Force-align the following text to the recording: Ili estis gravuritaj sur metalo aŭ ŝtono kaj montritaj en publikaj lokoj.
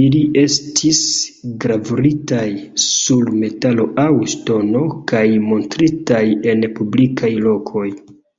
Ili 0.00 0.18
estis 0.40 0.98
gravuritaj 1.64 2.42
sur 2.90 3.34
metalo 3.46 3.90
aŭ 4.06 4.12
ŝtono 4.36 4.86
kaj 5.14 5.26
montritaj 5.50 6.24
en 6.54 6.72
publikaj 6.80 7.38
lokoj. 7.50 7.90